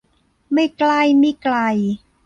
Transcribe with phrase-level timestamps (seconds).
[0.53, 1.57] ไม่ใกล้ไม่ไกล